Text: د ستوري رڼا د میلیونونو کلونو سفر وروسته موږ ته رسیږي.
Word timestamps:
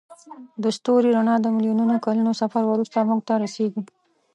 د 0.63 0.63
ستوري 0.77 1.09
رڼا 1.17 1.35
د 1.41 1.45
میلیونونو 1.55 1.95
کلونو 2.05 2.31
سفر 2.41 2.63
وروسته 2.67 2.97
موږ 3.09 3.21
ته 3.27 3.33
رسیږي. 3.43 3.81